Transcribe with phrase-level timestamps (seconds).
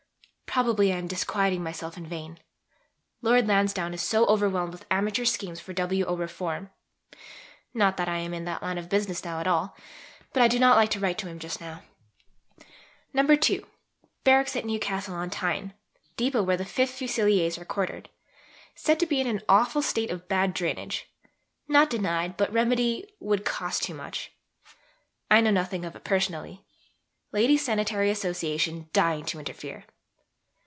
[0.53, 2.37] Probably I am disquieting myself in vain.
[3.21, 6.03] Lord Lansdowne is so overwhelmed with amateur schemes for W.
[6.03, 6.13] O.
[6.17, 6.71] reform
[7.73, 9.77] not that I am in that line of business now at all;
[10.33, 11.83] but I do not like to write to him just now.
[13.15, 13.65] (ii.)
[14.25, 15.73] Barracks at Newcastle on Tyne,
[16.17, 18.09] depot where 5th Fusiliers are quartered,
[18.75, 21.07] said to be in an awful state of bad drainage:
[21.69, 24.33] not denied, but remedy "would cost too much."
[25.29, 26.65] I know nothing of it personally.
[27.31, 29.85] "Ladies Sanitary Association" dying to interfere.